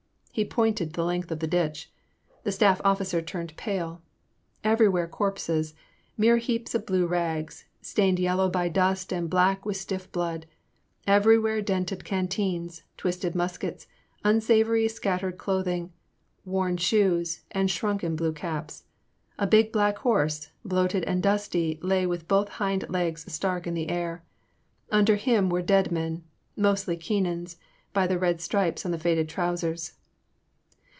He 0.33 0.45
pointed 0.45 0.93
the 0.93 1.03
length 1.03 1.29
of 1.29 1.39
the 1.39 1.45
ditch. 1.45 1.91
The 2.43 2.53
staff 2.53 2.79
officer 2.85 3.21
turned 3.21 3.55
pale. 3.57 4.01
Everywhere 4.63 5.05
corpses,— 5.05 5.73
^mere 6.19 6.39
heaps 6.39 6.73
of 6.73 6.85
blue 6.85 7.05
rags, 7.05 7.65
stained 7.81 8.17
yellow 8.17 8.49
by 8.49 8.69
dust 8.69 9.11
and 9.11 9.29
black 9.29 9.65
with 9.65 9.75
stiff 9.75 10.09
blood, 10.09 10.45
everywhere 11.05 11.61
dented 11.61 12.05
can 12.05 12.29
teens, 12.29 12.83
twisted 12.95 13.35
muskets, 13.35 13.87
unsavory 14.23 14.87
scattered 14.87 15.37
cloth 15.37 15.67
ing, 15.67 15.91
worn 16.45 16.77
shoes, 16.77 17.43
and 17.51 17.69
shrunken 17.69 18.15
blue 18.15 18.31
caps. 18.31 18.85
A 19.37 19.45
big 19.45 19.73
black 19.73 19.97
horse, 19.97 20.49
bloated 20.63 21.03
and 21.03 21.21
dusty 21.21 21.77
lay 21.81 22.07
with 22.07 22.29
both 22.29 22.47
hind 22.47 22.85
legs 22.89 23.29
stark 23.31 23.67
in 23.67 23.73
the 23.73 23.89
air; 23.89 24.23
under 24.93 25.17
him 25.17 25.49
were 25.49 25.61
dead 25.61 25.91
men, 25.91 26.23
mostly 26.55 26.95
Keenan's, 26.95 27.57
by 27.91 28.07
the 28.07 28.17
red 28.17 28.39
stripes 28.39 28.85
on 28.85 28.93
the 28.93 28.97
faded 28.97 29.27
trousers. 29.27 29.95